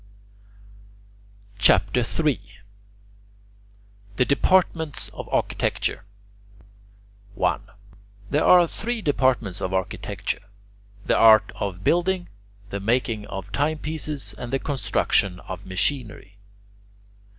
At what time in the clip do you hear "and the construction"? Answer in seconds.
14.39-15.39